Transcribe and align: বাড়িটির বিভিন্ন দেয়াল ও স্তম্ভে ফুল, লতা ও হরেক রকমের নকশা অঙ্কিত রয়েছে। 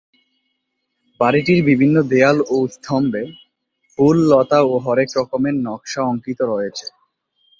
বাড়িটির 1.19 1.59
বিভিন্ন 1.65 1.95
দেয়াল 2.11 2.37
ও 2.49 2.57
স্তম্ভে 2.67 3.23
ফুল, 3.91 4.17
লতা 4.31 4.59
ও 4.63 4.73
হরেক 4.85 5.09
রকমের 5.17 5.55
নকশা 5.65 6.01
অঙ্কিত 6.03 6.39
রয়েছে। 6.51 6.85